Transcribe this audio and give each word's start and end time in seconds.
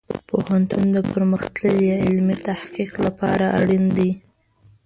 پوهنتون 0.29 0.85
د 0.95 0.97
پرمختللې 1.11 1.87
علمي 2.05 2.37
تحقیق 2.47 2.91
لپاره 3.05 3.45
اړین 3.59 3.85
دی. 3.97 4.11